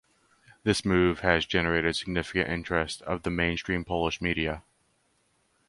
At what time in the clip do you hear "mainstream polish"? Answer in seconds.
3.29-4.19